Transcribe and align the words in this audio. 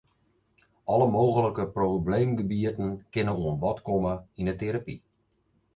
Alle 0.93 1.07
mooglike 1.15 1.67
probleemgebieten 1.75 2.91
kinne 3.19 3.33
oan 3.43 3.61
bod 3.63 3.77
komme 3.87 4.13
yn 4.39 4.47
'e 4.51 4.55
terapy. 4.61 4.95